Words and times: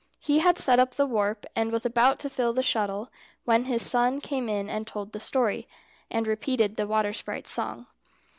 He 0.19 0.39
had 0.39 0.57
set 0.57 0.79
up 0.79 0.95
the 0.95 1.05
warp, 1.05 1.45
and 1.55 1.71
was 1.71 1.85
about 1.85 2.17
to 2.21 2.29
fill 2.31 2.53
the 2.53 2.63
shuttle, 2.63 3.11
when 3.45 3.65
his 3.65 3.87
son 3.87 4.19
came 4.19 4.49
in 4.49 4.67
and 4.67 4.87
told 4.87 5.11
the 5.11 5.19
story, 5.19 5.67
and 6.09 6.25
repeated 6.25 6.75
the 6.75 6.87
water 6.87 7.13
sprite's 7.13 7.51
song. 7.51 7.85